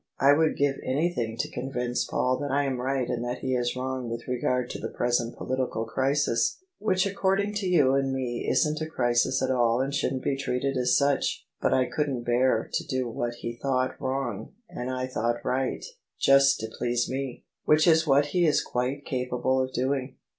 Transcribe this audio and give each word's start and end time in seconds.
I 0.19 0.33
would 0.33 0.57
give 0.57 0.77
anything 0.83 1.37
to 1.37 1.51
convince 1.51 2.05
Paul 2.05 2.39
that 2.39 2.49
I 2.49 2.65
am 2.65 2.81
right 2.81 3.07
and 3.07 3.23
that 3.23 3.41
he 3.41 3.53
is 3.53 3.75
wrong 3.75 4.09
with 4.09 4.27
regard 4.27 4.67
to 4.71 4.79
the 4.79 4.89
present 4.89 5.37
political 5.37 5.85
crisis, 5.85 6.57
which 6.79 7.05
according 7.05 7.53
to 7.57 7.67
you 7.67 7.93
and 7.93 8.11
me 8.11 8.47
isn't 8.49 8.81
a 8.81 8.89
crisis 8.89 9.43
at 9.43 9.51
all 9.51 9.79
and 9.79 9.93
shouldn't 9.93 10.23
be 10.23 10.35
treated 10.35 10.75
as 10.75 10.97
such: 10.97 11.45
but 11.61 11.71
I 11.71 11.85
couldn't 11.85 12.23
bear 12.23 12.63
him 12.63 12.69
to 12.73 12.87
do 12.87 13.07
what 13.11 13.35
he 13.41 13.59
thought 13.61 14.01
wrong 14.01 14.53
and 14.67 14.89
I 14.89 15.05
thought 15.05 15.45
right, 15.45 15.85
just 16.19 16.59
to 16.61 16.71
please 16.79 17.07
me. 17.07 17.45
Which 17.65 17.85
is 17.85 18.07
what 18.07 18.25
he 18.25 18.47
is 18.47 18.63
quite 18.63 19.05
capable 19.05 19.61
of 19.61 19.71
doing." 19.71 20.15